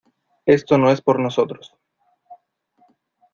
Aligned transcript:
esto 0.47 0.79
no 0.79 0.89
es 0.89 0.99
por 0.99 1.19
nosotros 1.19 1.75